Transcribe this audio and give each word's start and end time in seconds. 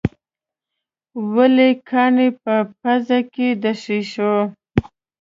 ولې 1.33 1.69
کاڼي 1.89 2.29
په 2.43 2.55
پزه 2.79 3.19
کې 3.33 3.47
د 3.63 3.65
شېشو. 3.81 4.35